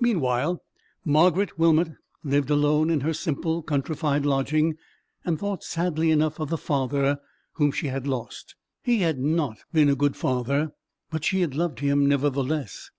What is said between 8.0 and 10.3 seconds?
lost. He had not been a good